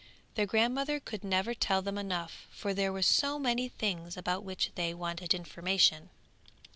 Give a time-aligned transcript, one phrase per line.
[0.33, 4.71] Their grandmother could never tell them enough, for there were so many things about which
[4.73, 6.09] they wanted information.